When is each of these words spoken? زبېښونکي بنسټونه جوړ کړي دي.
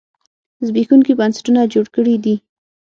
زبېښونکي 0.65 1.13
بنسټونه 1.19 1.61
جوړ 1.73 1.85
کړي 1.95 2.15
دي. 2.23 2.35